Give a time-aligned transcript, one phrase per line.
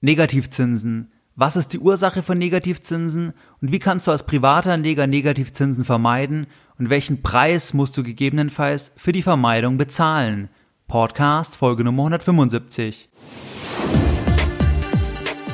[0.00, 1.12] Negativzinsen.
[1.34, 6.46] Was ist die Ursache von Negativzinsen und wie kannst du als Privatanleger Negativzinsen vermeiden
[6.78, 10.50] und welchen Preis musst du gegebenenfalls für die Vermeidung bezahlen?
[10.86, 13.08] Podcast Folge Nummer 175.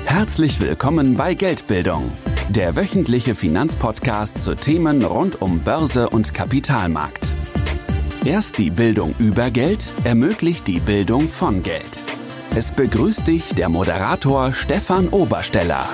[0.04, 2.13] Herzlich willkommen bei Geldbildung,
[2.51, 7.33] der wöchentliche Finanzpodcast zu Themen rund um Börse und Kapitalmarkt.
[8.26, 12.04] Erst die Bildung über Geld ermöglicht die Bildung von Geld.
[12.57, 15.89] Es begrüßt dich der Moderator Stefan Obersteller.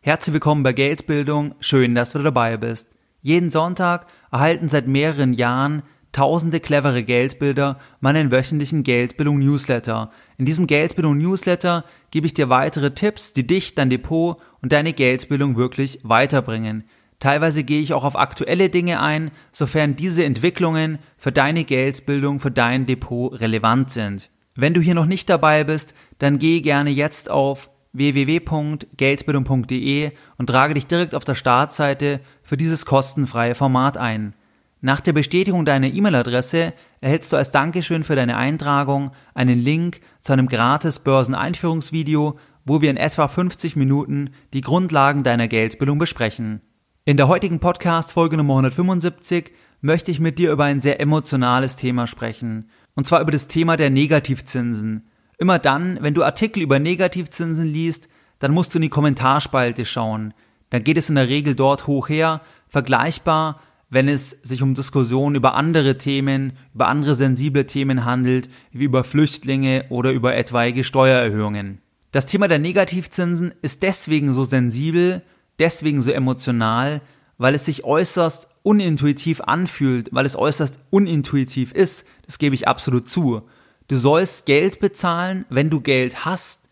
[0.00, 2.96] Herzlich willkommen bei Geldbildung, schön, dass du dabei bist.
[3.20, 10.10] Jeden Sonntag erhalten seit mehreren Jahren tausende clevere Geldbilder meinen wöchentlichen Geldbildung Newsletter.
[10.38, 14.94] In diesem Geldbildung Newsletter gebe ich dir weitere Tipps, die dich, dein Depot und deine
[14.94, 16.84] Geldbildung wirklich weiterbringen.
[17.20, 22.50] Teilweise gehe ich auch auf aktuelle Dinge ein, sofern diese Entwicklungen für deine Geldbildung, für
[22.50, 24.31] dein Depot relevant sind.
[24.54, 30.74] Wenn du hier noch nicht dabei bist, dann geh gerne jetzt auf www.geldbildung.de und trage
[30.74, 34.34] dich direkt auf der Startseite für dieses kostenfreie Format ein.
[34.80, 40.32] Nach der Bestätigung deiner E-Mail-Adresse erhältst du als Dankeschön für deine Eintragung einen Link zu
[40.32, 46.60] einem gratis Börseneinführungsvideo, wo wir in etwa 50 Minuten die Grundlagen deiner Geldbildung besprechen.
[47.04, 51.76] In der heutigen Podcast Folge Nummer 175 möchte ich mit dir über ein sehr emotionales
[51.76, 55.08] Thema sprechen– und zwar über das Thema der Negativzinsen.
[55.38, 60.34] Immer dann, wenn du Artikel über Negativzinsen liest, dann musst du in die Kommentarspalte schauen.
[60.70, 65.36] Dann geht es in der Regel dort hoch her, vergleichbar, wenn es sich um Diskussionen
[65.36, 71.82] über andere Themen, über andere sensible Themen handelt, wie über Flüchtlinge oder über etwaige Steuererhöhungen.
[72.10, 75.22] Das Thema der Negativzinsen ist deswegen so sensibel,
[75.58, 77.02] deswegen so emotional,
[77.36, 83.08] weil es sich äußerst unintuitiv anfühlt, weil es äußerst unintuitiv ist, das gebe ich absolut
[83.08, 83.42] zu.
[83.88, 86.68] Du sollst Geld bezahlen, wenn du Geld hast.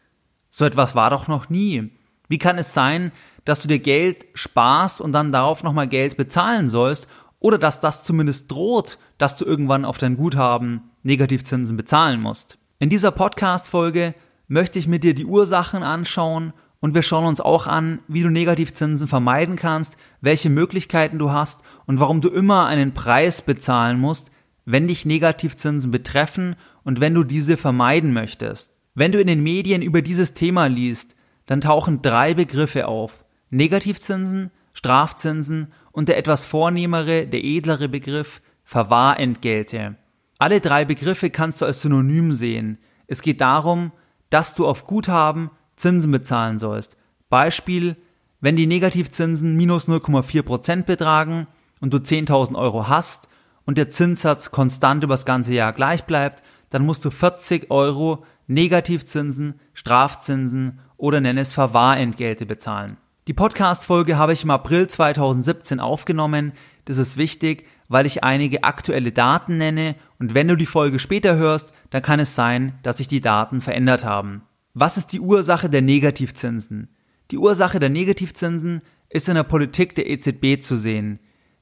[0.50, 1.90] So etwas war doch noch nie.
[2.28, 3.12] Wie kann es sein,
[3.44, 7.08] dass du dir Geld sparst und dann darauf nochmal Geld bezahlen sollst
[7.40, 12.58] oder dass das zumindest droht, dass du irgendwann auf dein Guthaben Negativzinsen bezahlen musst?
[12.78, 14.14] In dieser Podcast-Folge
[14.46, 18.30] möchte ich mit dir die Ursachen anschauen und wir schauen uns auch an, wie du
[18.30, 24.30] Negativzinsen vermeiden kannst, welche Möglichkeiten du hast und warum du immer einen Preis bezahlen musst,
[24.64, 28.72] wenn dich Negativzinsen betreffen und wenn du diese vermeiden möchtest.
[28.94, 33.24] Wenn du in den Medien über dieses Thema liest, dann tauchen drei Begriffe auf.
[33.50, 39.96] Negativzinsen, Strafzinsen und der etwas vornehmere, der edlere Begriff Verwahrentgelte.
[40.38, 42.78] Alle drei Begriffe kannst du als Synonym sehen.
[43.08, 43.90] Es geht darum,
[44.30, 46.96] dass du auf Guthaben Zinsen bezahlen sollst.
[47.28, 47.96] Beispiel,
[48.40, 51.46] wenn die Negativzinsen minus 0,4% betragen
[51.80, 53.28] und du 10.000 Euro hast
[53.66, 59.60] und der Zinssatz konstant übers ganze Jahr gleich bleibt, dann musst du 40 Euro Negativzinsen,
[59.74, 62.96] Strafzinsen oder nenn es Verwahrentgelte bezahlen.
[63.26, 66.52] Die Podcast-Folge habe ich im April 2017 aufgenommen.
[66.84, 71.36] Das ist wichtig, weil ich einige aktuelle Daten nenne und wenn du die Folge später
[71.36, 74.42] hörst, dann kann es sein, dass sich die Daten verändert haben.
[74.74, 76.94] Was ist die Ursache der Negativzinsen?
[77.32, 81.18] Die Ursache der Negativzinsen ist in der Politik der EZB zu sehen.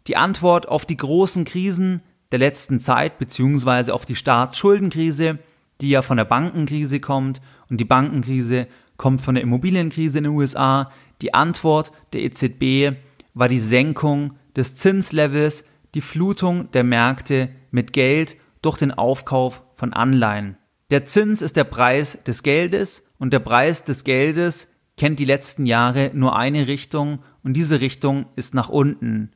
[0.06, 2.02] Die Antwort auf die großen Krisen
[2.32, 5.38] der letzten Zeit beziehungsweise auf die Staatsschuldenkrise,
[5.80, 8.66] die ja von der Bankenkrise kommt und die Bankenkrise
[8.98, 10.92] kommt von der Immobilienkrise in den USA.
[11.22, 12.98] Die Antwort der EZB
[13.32, 15.64] war die Senkung des Zinslevels,
[15.94, 20.57] die Flutung der Märkte mit Geld durch den Aufkauf von Anleihen.
[20.90, 25.66] Der Zins ist der Preis des Geldes und der Preis des Geldes kennt die letzten
[25.66, 29.32] Jahre nur eine Richtung und diese Richtung ist nach unten.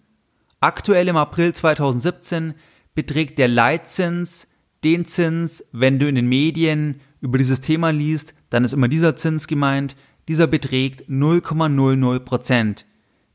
[0.61, 2.55] Aktuell im April 2017
[2.95, 4.49] beträgt der Leitzins
[4.83, 9.15] den Zins, wenn du in den Medien über dieses Thema liest, dann ist immer dieser
[9.17, 9.95] Zins gemeint,
[10.29, 12.87] dieser beträgt 0,00 Prozent.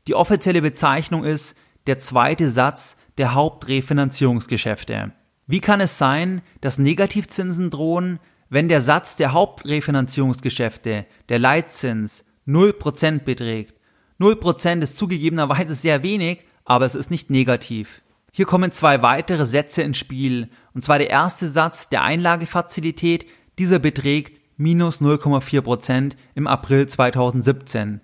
[0.08, 1.56] Die offizielle Bezeichnung ist
[1.86, 5.12] der zweite Satz der Hauptrefinanzierungsgeschäfte.
[5.50, 8.20] Wie kann es sein, dass Negativzinsen drohen,
[8.50, 13.74] wenn der Satz der Hauptrefinanzierungsgeschäfte, der Leitzins, 0% beträgt?
[14.20, 18.02] 0% ist zugegebenerweise sehr wenig, aber es ist nicht negativ.
[18.30, 23.24] Hier kommen zwei weitere Sätze ins Spiel, und zwar der erste Satz der Einlagefazilität,
[23.58, 28.02] dieser beträgt minus 0,4% im April 2017.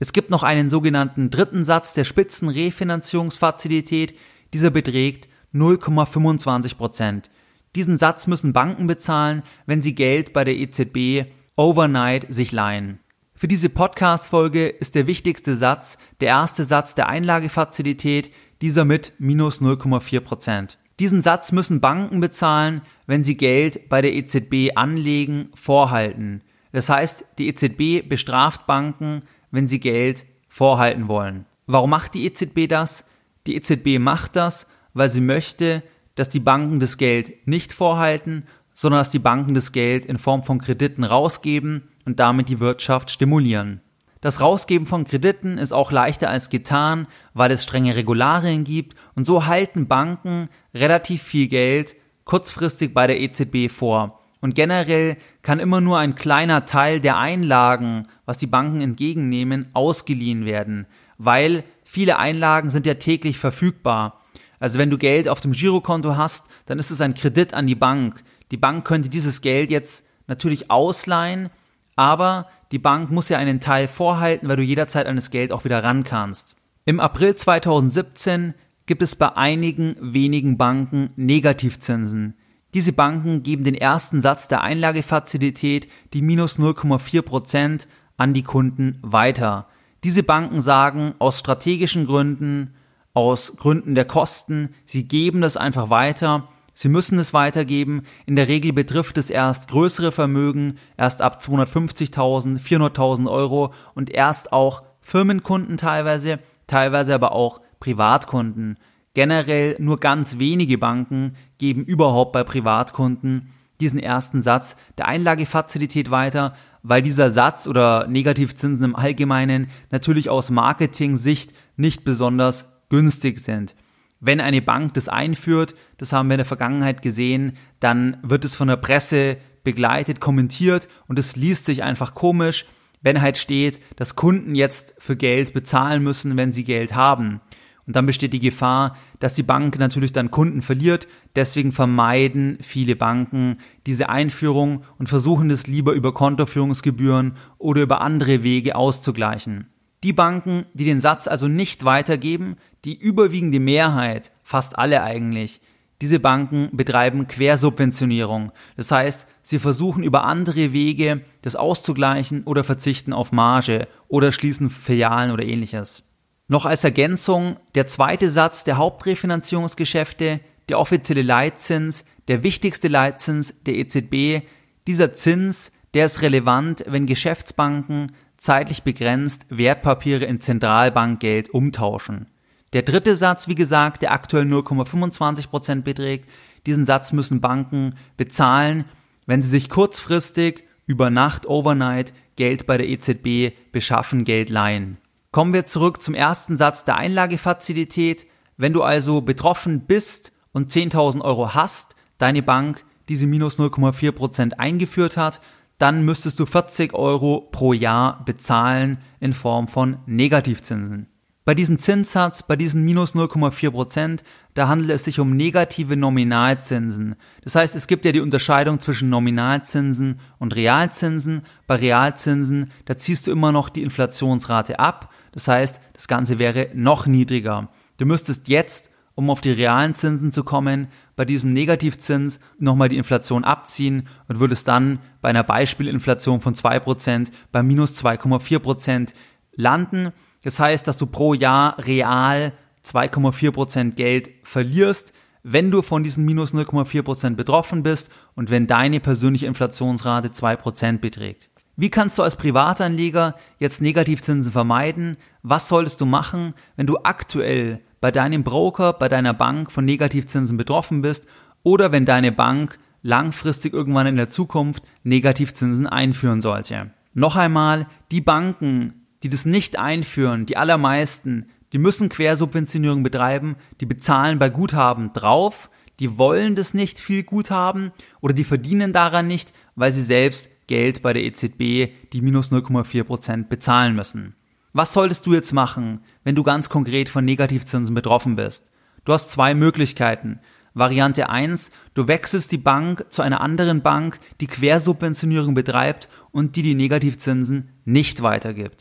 [0.00, 4.16] Es gibt noch einen sogenannten dritten Satz der Spitzenrefinanzierungsfazilität,
[4.52, 7.30] dieser beträgt 0,25 Prozent.
[7.74, 12.98] Diesen Satz müssen Banken bezahlen, wenn sie Geld bei der EZB overnight sich leihen.
[13.34, 19.60] Für diese Podcast-Folge ist der wichtigste Satz der erste Satz der Einlagefazilität, dieser mit minus
[19.60, 20.78] 0,4 Prozent.
[21.00, 26.42] Diesen Satz müssen Banken bezahlen, wenn sie Geld bei der EZB anlegen, vorhalten.
[26.70, 31.46] Das heißt, die EZB bestraft Banken, wenn sie Geld vorhalten wollen.
[31.66, 33.08] Warum macht die EZB das?
[33.46, 35.82] Die EZB macht das, weil sie möchte,
[36.14, 38.44] dass die Banken das Geld nicht vorhalten,
[38.74, 43.10] sondern dass die Banken das Geld in Form von Krediten rausgeben und damit die Wirtschaft
[43.10, 43.80] stimulieren.
[44.20, 49.26] Das Rausgeben von Krediten ist auch leichter als getan, weil es strenge Regularien gibt und
[49.26, 54.20] so halten Banken relativ viel Geld kurzfristig bei der EZB vor.
[54.40, 60.44] Und generell kann immer nur ein kleiner Teil der Einlagen, was die Banken entgegennehmen, ausgeliehen
[60.44, 60.86] werden,
[61.18, 64.20] weil viele Einlagen sind ja täglich verfügbar.
[64.62, 67.74] Also wenn du Geld auf dem Girokonto hast, dann ist es ein Kredit an die
[67.74, 68.22] Bank.
[68.52, 71.50] Die Bank könnte dieses Geld jetzt natürlich ausleihen,
[71.96, 75.64] aber die Bank muss ja einen Teil vorhalten, weil du jederzeit an das Geld auch
[75.64, 76.54] wieder ran kannst.
[76.84, 78.54] Im April 2017
[78.86, 82.34] gibt es bei einigen wenigen Banken Negativzinsen.
[82.72, 89.00] Diese Banken geben den ersten Satz der Einlagefazilität, die minus 0,4 Prozent, an die Kunden
[89.02, 89.66] weiter.
[90.04, 92.74] Diese Banken sagen aus strategischen Gründen,
[93.14, 98.02] aus Gründen der Kosten, sie geben das einfach weiter Sie müssen es weitergeben.
[98.24, 104.52] In der Regel betrifft es erst größere Vermögen, erst ab 250.000, 400.000 Euro und erst
[104.52, 108.78] auch Firmenkunden teilweise, teilweise aber auch Privatkunden.
[109.14, 113.48] Generell nur ganz wenige Banken geben überhaupt bei Privatkunden
[113.80, 120.50] diesen ersten Satz der Einlagefazilität weiter, weil dieser Satz oder Negativzinsen im Allgemeinen natürlich aus
[120.50, 123.74] Marketing-Sicht nicht besonders günstig sind.
[124.20, 128.54] Wenn eine Bank das einführt, das haben wir in der Vergangenheit gesehen, dann wird es
[128.54, 132.66] von der Presse begleitet, kommentiert und es liest sich einfach komisch,
[133.00, 137.40] wenn halt steht, dass Kunden jetzt für Geld bezahlen müssen, wenn sie Geld haben.
[137.86, 141.08] Und dann besteht die Gefahr, dass die Bank natürlich dann Kunden verliert.
[141.34, 143.56] Deswegen vermeiden viele Banken
[143.86, 149.71] diese Einführung und versuchen es lieber über Kontoführungsgebühren oder über andere Wege auszugleichen.
[150.02, 155.60] Die Banken, die den Satz also nicht weitergeben, die überwiegende Mehrheit, fast alle eigentlich,
[156.02, 158.50] diese Banken betreiben Quersubventionierung.
[158.76, 164.68] Das heißt, sie versuchen über andere Wege das auszugleichen oder verzichten auf Marge oder schließen
[164.68, 166.02] Filialen oder ähnliches.
[166.48, 173.76] Noch als Ergänzung der zweite Satz der Hauptrefinanzierungsgeschäfte, der offizielle Leitzins, der wichtigste Leitzins der
[173.76, 174.44] EZB.
[174.88, 178.10] Dieser Zins, der ist relevant, wenn Geschäftsbanken
[178.42, 182.26] zeitlich begrenzt Wertpapiere in Zentralbankgeld umtauschen.
[182.72, 186.28] Der dritte Satz, wie gesagt, der aktuell 0,25 Prozent beträgt,
[186.66, 188.84] diesen Satz müssen Banken bezahlen,
[189.26, 194.98] wenn sie sich kurzfristig über Nacht, overnight Geld bei der EZB beschaffen, Geld leihen.
[195.30, 198.26] Kommen wir zurück zum ersten Satz der Einlagefazilität.
[198.56, 204.58] Wenn du also betroffen bist und 10.000 Euro hast, deine Bank diese minus 0,4 Prozent
[204.58, 205.40] eingeführt hat,
[205.82, 211.08] dann müsstest du 40 Euro pro Jahr bezahlen in Form von Negativzinsen.
[211.44, 214.22] Bei diesem Zinssatz, bei diesen minus 0,4 Prozent,
[214.54, 217.16] da handelt es sich um negative Nominalzinsen.
[217.42, 221.42] Das heißt, es gibt ja die Unterscheidung zwischen Nominalzinsen und Realzinsen.
[221.66, 225.12] Bei Realzinsen, da ziehst du immer noch die Inflationsrate ab.
[225.32, 227.70] Das heißt, das Ganze wäre noch niedriger.
[227.96, 230.86] Du müsstest jetzt, um auf die realen Zinsen zu kommen,
[231.16, 237.28] bei diesem Negativzins nochmal die Inflation abziehen und würdest dann bei einer Beispielinflation von 2%
[237.50, 239.10] bei minus 2,4%
[239.54, 240.12] landen.
[240.42, 242.52] Das heißt, dass du pro Jahr real
[242.84, 249.46] 2,4% Geld verlierst, wenn du von diesen minus 0,4% betroffen bist und wenn deine persönliche
[249.46, 251.50] Inflationsrate 2% beträgt.
[251.76, 255.16] Wie kannst du als Privatanleger jetzt Negativzinsen vermeiden?
[255.42, 260.56] Was solltest du machen, wenn du aktuell bei deinem Broker, bei deiner Bank von Negativzinsen
[260.56, 261.28] betroffen bist
[261.62, 266.90] oder wenn deine Bank langfristig irgendwann in der Zukunft Negativzinsen einführen sollte.
[267.14, 273.86] Noch einmal, die Banken, die das nicht einführen, die allermeisten, die müssen Quersubventionierung betreiben, die
[273.86, 279.52] bezahlen bei Guthaben drauf, die wollen das nicht viel Guthaben oder die verdienen daran nicht,
[279.76, 284.34] weil sie selbst Geld bei der EZB, die minus 0,4 Prozent bezahlen müssen.
[284.74, 288.72] Was solltest du jetzt machen, wenn du ganz konkret von Negativzinsen betroffen bist?
[289.04, 290.40] Du hast zwei Möglichkeiten.
[290.72, 296.62] Variante 1, du wechselst die Bank zu einer anderen Bank, die Quersubventionierung betreibt und die
[296.62, 298.80] die Negativzinsen nicht weitergibt.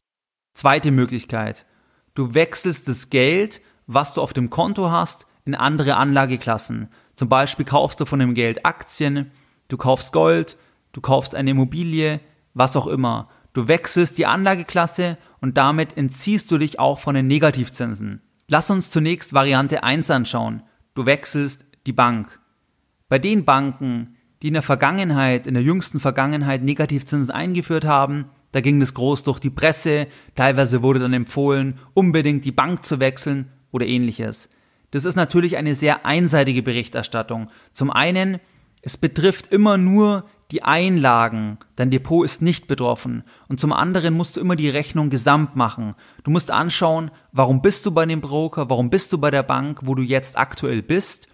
[0.53, 1.65] Zweite Möglichkeit,
[2.13, 6.87] du wechselst das Geld, was du auf dem Konto hast, in andere Anlageklassen.
[7.15, 9.31] Zum Beispiel kaufst du von dem Geld Aktien,
[9.67, 10.57] du kaufst Gold,
[10.93, 12.21] du kaufst eine Immobilie,
[12.53, 13.27] was auch immer.
[13.53, 18.21] Du wechselst die Anlageklasse und damit entziehst du dich auch von den Negativzinsen.
[18.47, 20.63] Lass uns zunächst Variante 1 anschauen.
[20.93, 22.39] Du wechselst die Bank.
[23.09, 28.25] Bei den Banken, die in der Vergangenheit, in der jüngsten Vergangenheit Negativzinsen eingeführt haben.
[28.51, 32.99] Da ging das groß durch die Presse, teilweise wurde dann empfohlen, unbedingt die Bank zu
[32.99, 34.49] wechseln oder ähnliches.
[34.91, 37.49] Das ist natürlich eine sehr einseitige Berichterstattung.
[37.71, 38.39] Zum einen,
[38.81, 43.23] es betrifft immer nur die Einlagen, dein Depot ist nicht betroffen.
[43.47, 45.95] Und zum anderen musst du immer die Rechnung gesamt machen.
[46.23, 49.81] Du musst anschauen, warum bist du bei dem Broker, warum bist du bei der Bank,
[49.83, 51.27] wo du jetzt aktuell bist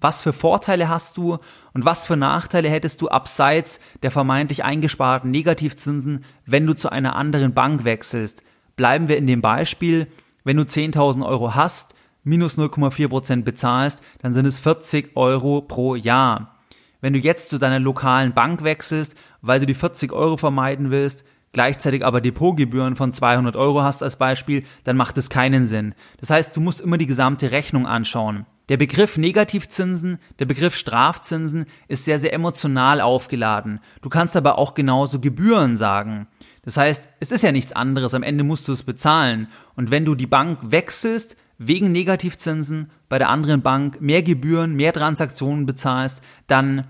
[0.00, 1.38] was für Vorteile hast du
[1.74, 7.16] und was für Nachteile hättest du abseits der vermeintlich eingesparten Negativzinsen, wenn du zu einer
[7.16, 8.44] anderen Bank wechselst?
[8.76, 10.06] Bleiben wir in dem Beispiel,
[10.44, 15.94] wenn du 10.000 Euro hast, minus 0,4 Prozent bezahlst, dann sind es 40 Euro pro
[15.94, 16.57] Jahr.
[17.00, 21.24] Wenn du jetzt zu deiner lokalen Bank wechselst, weil du die 40 Euro vermeiden willst,
[21.52, 25.94] gleichzeitig aber Depotgebühren von 200 Euro hast als Beispiel, dann macht es keinen Sinn.
[26.18, 28.46] Das heißt, du musst immer die gesamte Rechnung anschauen.
[28.68, 33.80] Der Begriff Negativzinsen, der Begriff Strafzinsen ist sehr, sehr emotional aufgeladen.
[34.02, 36.26] Du kannst aber auch genauso Gebühren sagen.
[36.62, 39.48] Das heißt, es ist ja nichts anderes, am Ende musst du es bezahlen.
[39.74, 44.92] Und wenn du die Bank wechselst, wegen Negativzinsen bei der anderen Bank mehr Gebühren, mehr
[44.92, 46.86] Transaktionen bezahlst, dann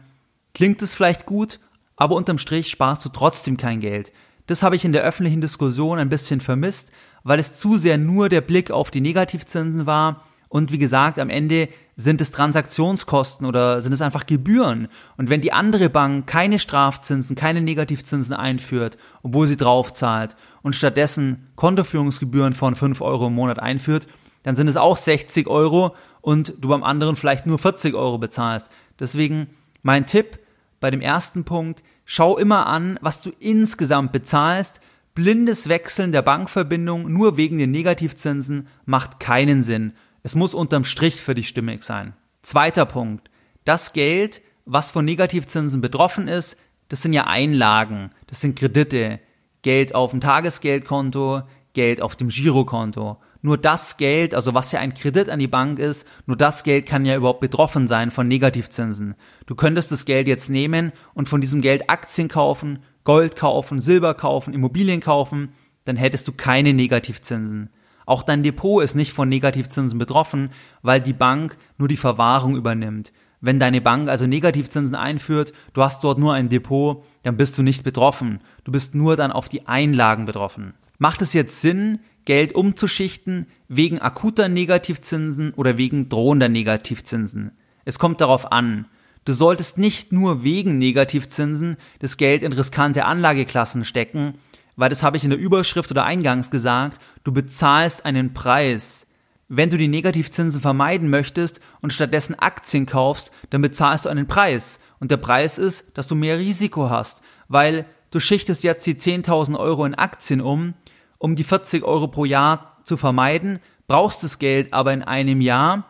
[0.54, 1.58] klingt es vielleicht gut,
[1.96, 4.12] aber unterm Strich sparst du trotzdem kein Geld.
[4.46, 6.92] Das habe ich in der öffentlichen Diskussion ein bisschen vermisst,
[7.24, 11.28] weil es zu sehr nur der Blick auf die Negativzinsen war und wie gesagt, am
[11.28, 14.88] Ende sind es Transaktionskosten oder sind es einfach Gebühren.
[15.16, 21.48] Und wenn die andere Bank keine Strafzinsen, keine Negativzinsen einführt, obwohl sie draufzahlt und stattdessen
[21.56, 24.08] Kontoführungsgebühren von 5 Euro im Monat einführt,
[24.48, 28.70] dann sind es auch 60 Euro und du beim anderen vielleicht nur 40 Euro bezahlst.
[28.98, 29.48] Deswegen
[29.82, 30.38] mein Tipp
[30.80, 34.80] bei dem ersten Punkt, schau immer an, was du insgesamt bezahlst.
[35.14, 39.92] Blindes Wechseln der Bankverbindung nur wegen den Negativzinsen macht keinen Sinn.
[40.22, 42.14] Es muss unterm Strich für dich stimmig sein.
[42.40, 43.28] Zweiter Punkt.
[43.66, 49.20] Das Geld, was von Negativzinsen betroffen ist, das sind ja Einlagen, das sind Kredite,
[49.60, 51.42] Geld auf dem Tagesgeldkonto,
[51.74, 53.18] Geld auf dem Girokonto.
[53.40, 56.86] Nur das Geld, also was ja ein Kredit an die Bank ist, nur das Geld
[56.86, 59.14] kann ja überhaupt betroffen sein von Negativzinsen.
[59.46, 64.14] Du könntest das Geld jetzt nehmen und von diesem Geld Aktien kaufen, Gold kaufen, Silber
[64.14, 65.50] kaufen, Immobilien kaufen,
[65.84, 67.70] dann hättest du keine Negativzinsen.
[68.06, 70.50] Auch dein Depot ist nicht von Negativzinsen betroffen,
[70.82, 73.12] weil die Bank nur die Verwahrung übernimmt.
[73.40, 77.62] Wenn deine Bank also Negativzinsen einführt, du hast dort nur ein Depot, dann bist du
[77.62, 78.40] nicht betroffen.
[78.64, 80.74] Du bist nur dann auf die Einlagen betroffen.
[80.98, 87.52] Macht es jetzt Sinn, Geld umzuschichten wegen akuter Negativzinsen oder wegen drohender Negativzinsen?
[87.86, 88.84] Es kommt darauf an.
[89.24, 94.34] Du solltest nicht nur wegen Negativzinsen das Geld in riskante Anlageklassen stecken,
[94.76, 99.06] weil das habe ich in der Überschrift oder eingangs gesagt, du bezahlst einen Preis.
[99.48, 104.80] Wenn du die Negativzinsen vermeiden möchtest und stattdessen Aktien kaufst, dann bezahlst du einen Preis.
[105.00, 109.58] Und der Preis ist, dass du mehr Risiko hast, weil du schichtest jetzt die 10.000
[109.58, 110.74] Euro in Aktien um,
[111.18, 115.84] um die 40 Euro pro Jahr zu vermeiden, brauchst das Geld aber in einem Jahr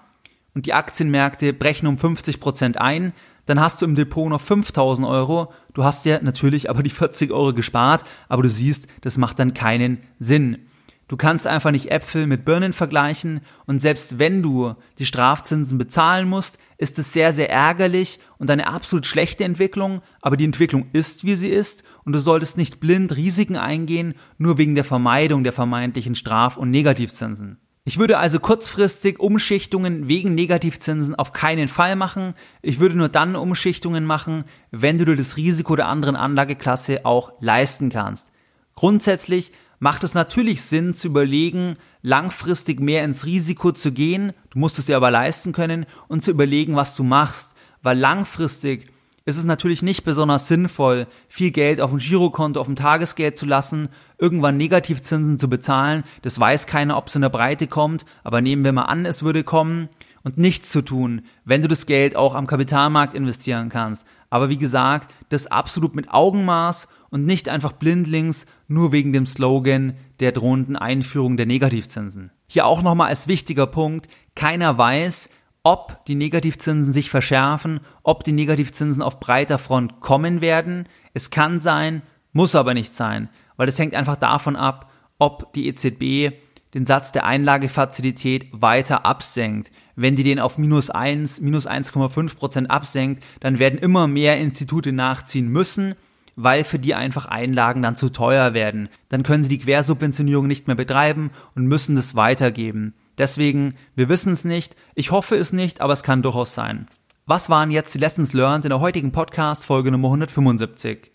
[0.54, 3.12] und die Aktienmärkte brechen um 50 Prozent ein,
[3.46, 5.52] dann hast du im Depot noch 5000 Euro.
[5.72, 9.54] Du hast ja natürlich aber die 40 Euro gespart, aber du siehst, das macht dann
[9.54, 10.66] keinen Sinn.
[11.08, 16.28] Du kannst einfach nicht Äpfel mit Birnen vergleichen und selbst wenn du die Strafzinsen bezahlen
[16.28, 21.24] musst, ist es sehr, sehr ärgerlich und eine absolut schlechte Entwicklung, aber die Entwicklung ist,
[21.24, 25.52] wie sie ist und du solltest nicht blind Risiken eingehen, nur wegen der Vermeidung der
[25.52, 27.58] vermeintlichen Straf- und Negativzinsen.
[27.84, 32.34] Ich würde also kurzfristig Umschichtungen wegen Negativzinsen auf keinen Fall machen.
[32.60, 37.32] Ich würde nur dann Umschichtungen machen, wenn du dir das Risiko der anderen Anlageklasse auch
[37.40, 38.30] leisten kannst.
[38.74, 44.78] Grundsätzlich macht es natürlich Sinn zu überlegen, langfristig mehr ins Risiko zu gehen, du musst
[44.78, 48.90] es dir aber leisten können und zu überlegen, was du machst, weil langfristig
[49.28, 53.44] ist es natürlich nicht besonders sinnvoll, viel Geld auf dem Girokonto, auf dem Tagesgeld zu
[53.44, 56.02] lassen, irgendwann Negativzinsen zu bezahlen.
[56.22, 59.22] Das weiß keiner, ob es in der Breite kommt, aber nehmen wir mal an, es
[59.22, 59.90] würde kommen
[60.22, 64.06] und nichts zu tun, wenn du das Geld auch am Kapitalmarkt investieren kannst.
[64.30, 69.94] Aber wie gesagt, das absolut mit Augenmaß und nicht einfach blindlings nur wegen dem Slogan
[70.20, 72.30] der drohenden Einführung der Negativzinsen.
[72.46, 75.30] Hier auch nochmal als wichtiger Punkt, keiner weiß,
[75.62, 80.88] ob die Negativzinsen sich verschärfen, ob die Negativzinsen auf breiter Front kommen werden.
[81.14, 85.66] Es kann sein, muss aber nicht sein, weil es hängt einfach davon ab, ob die
[85.66, 86.34] EZB
[86.74, 89.72] den Satz der Einlagefazilität weiter absenkt.
[89.96, 94.92] Wenn die den auf minus 1, minus 1,5 Prozent absenkt, dann werden immer mehr Institute
[94.92, 95.94] nachziehen müssen,
[96.38, 98.88] weil für die einfach Einlagen dann zu teuer werden.
[99.08, 102.94] Dann können sie die Quersubventionierung nicht mehr betreiben und müssen das weitergeben.
[103.18, 104.76] Deswegen, wir wissen es nicht.
[104.94, 106.86] Ich hoffe es nicht, aber es kann durchaus sein.
[107.26, 111.10] Was waren jetzt die Lessons learned in der heutigen Podcast Folge Nummer 175?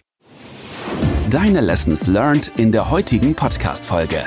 [1.30, 4.22] Deine Lessons learned in der heutigen Podcast Folge.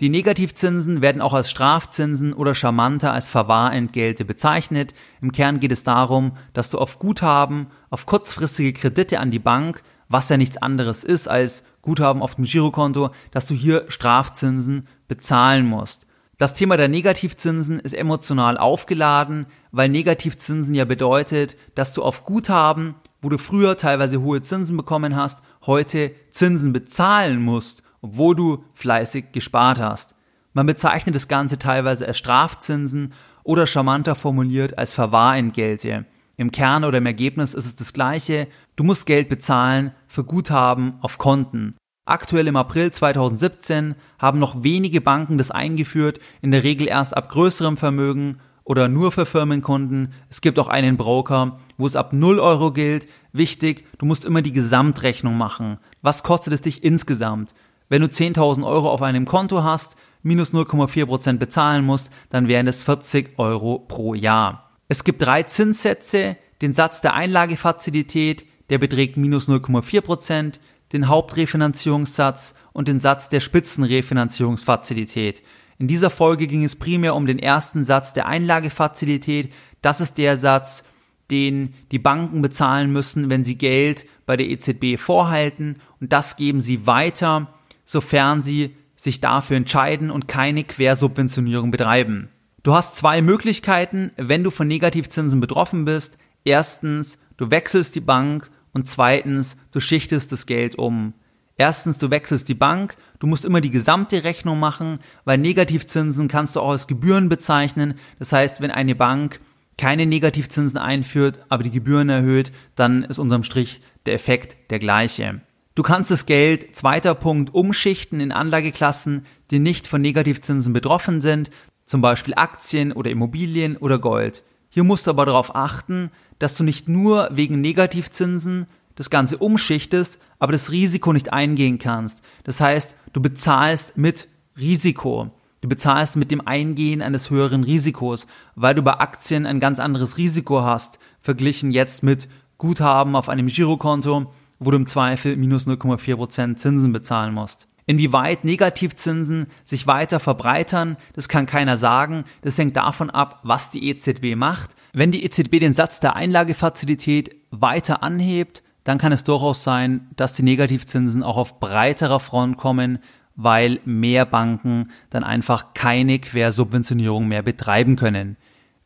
[0.00, 4.92] Die Negativzinsen werden auch als Strafzinsen oder charmanter als Verwahrentgelte bezeichnet.
[5.20, 9.84] Im Kern geht es darum, dass du auf Guthaben, auf kurzfristige Kredite an die Bank,
[10.08, 15.64] was ja nichts anderes ist als Guthaben auf dem Girokonto, dass du hier Strafzinsen bezahlen
[15.64, 16.06] musst.
[16.38, 22.96] Das Thema der Negativzinsen ist emotional aufgeladen, weil Negativzinsen ja bedeutet, dass du auf Guthaben,
[23.22, 29.32] wo du früher teilweise hohe Zinsen bekommen hast, heute Zinsen bezahlen musst obwohl du fleißig
[29.32, 30.14] gespart hast.
[30.52, 36.04] Man bezeichnet das Ganze teilweise als Strafzinsen oder charmanter formuliert als Verwahrentgelte.
[36.36, 38.46] Im Kern oder im Ergebnis ist es das gleiche.
[38.76, 41.76] Du musst Geld bezahlen für Guthaben auf Konten.
[42.04, 47.30] Aktuell im April 2017 haben noch wenige Banken das eingeführt, in der Regel erst ab
[47.30, 50.12] größerem Vermögen oder nur für Firmenkunden.
[50.28, 53.08] Es gibt auch einen Broker, wo es ab 0 Euro gilt.
[53.32, 55.78] Wichtig, du musst immer die Gesamtrechnung machen.
[56.02, 57.54] Was kostet es dich insgesamt?
[57.94, 62.82] Wenn du 10.000 Euro auf einem Konto hast, minus 0,4% bezahlen musst, dann wären es
[62.82, 64.72] 40 Euro pro Jahr.
[64.88, 70.54] Es gibt drei Zinssätze, den Satz der Einlagefazilität, der beträgt minus 0,4%,
[70.92, 75.44] den Hauptrefinanzierungssatz und den Satz der Spitzenrefinanzierungsfazilität.
[75.78, 79.52] In dieser Folge ging es primär um den ersten Satz der Einlagefazilität.
[79.82, 80.82] Das ist der Satz,
[81.30, 86.60] den die Banken bezahlen müssen, wenn sie Geld bei der EZB vorhalten und das geben
[86.60, 92.28] sie weiter sofern sie sich dafür entscheiden und keine Quersubventionierung betreiben.
[92.62, 96.16] Du hast zwei Möglichkeiten, wenn du von Negativzinsen betroffen bist.
[96.44, 101.12] Erstens, du wechselst die Bank und zweitens, du schichtest das Geld um.
[101.56, 106.56] Erstens, du wechselst die Bank, du musst immer die gesamte Rechnung machen, weil Negativzinsen kannst
[106.56, 107.94] du auch als Gebühren bezeichnen.
[108.18, 109.40] Das heißt, wenn eine Bank
[109.76, 115.40] keine Negativzinsen einführt, aber die Gebühren erhöht, dann ist unterm Strich der Effekt der gleiche.
[115.76, 121.50] Du kannst das Geld, zweiter Punkt, umschichten in Anlageklassen, die nicht von Negativzinsen betroffen sind,
[121.84, 124.44] zum Beispiel Aktien oder Immobilien oder Gold.
[124.70, 130.20] Hier musst du aber darauf achten, dass du nicht nur wegen Negativzinsen das Ganze umschichtest,
[130.38, 132.22] aber das Risiko nicht eingehen kannst.
[132.44, 135.32] Das heißt, du bezahlst mit Risiko.
[135.60, 140.18] Du bezahlst mit dem Eingehen eines höheren Risikos, weil du bei Aktien ein ganz anderes
[140.18, 146.56] Risiko hast, verglichen jetzt mit Guthaben auf einem Girokonto wo du im Zweifel minus 0,4%
[146.56, 147.68] Zinsen bezahlen musst.
[147.86, 152.24] Inwieweit Negativzinsen sich weiter verbreitern, das kann keiner sagen.
[152.40, 154.74] Das hängt davon ab, was die EZB macht.
[154.94, 160.34] Wenn die EZB den Satz der Einlagefazilität weiter anhebt, dann kann es durchaus sein, dass
[160.34, 162.98] die Negativzinsen auch auf breiterer Front kommen,
[163.36, 168.36] weil mehr Banken dann einfach keine Quersubventionierung mehr betreiben können.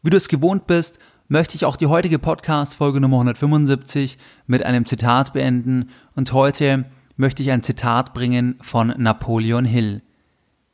[0.03, 4.87] Wie du es gewohnt bist, möchte ich auch die heutige Podcast-Folge Nummer 175 mit einem
[4.87, 6.87] Zitat beenden und heute
[7.17, 10.01] möchte ich ein Zitat bringen von Napoleon Hill.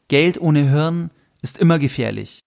[0.08, 1.10] Geld ohne Hirn
[1.42, 2.38] ist immer gefährlich.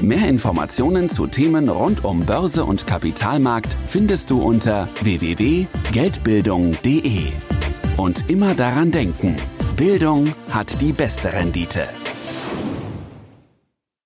[0.00, 7.32] Mehr Informationen zu Themen rund um Börse und Kapitalmarkt findest du unter www.geldbildung.de.
[7.96, 9.34] Und immer daran denken,
[9.76, 11.88] Bildung hat die beste Rendite.